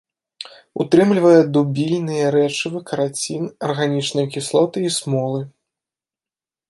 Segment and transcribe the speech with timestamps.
[0.83, 5.39] Утрымлівае дубільныя рэчывы, карацін, арганічныя кіслоты і смолы.